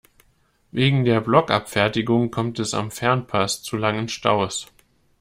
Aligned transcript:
Wegen 0.71 1.05
der 1.05 1.21
Blockabfertigung 1.21 2.31
kommt 2.31 2.57
es 2.57 2.73
am 2.73 2.89
Fernpass 2.89 3.61
zu 3.61 3.77
langen 3.77 4.09
Staus. 4.09 4.65